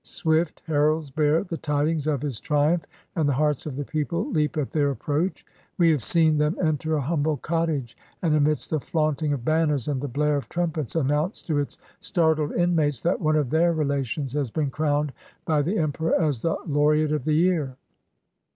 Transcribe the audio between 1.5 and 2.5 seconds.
tidings of his